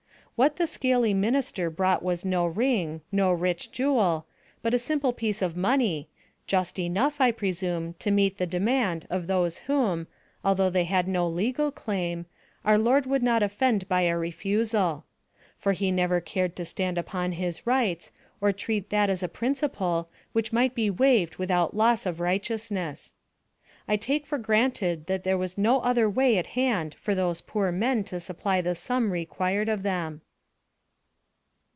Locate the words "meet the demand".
8.09-9.05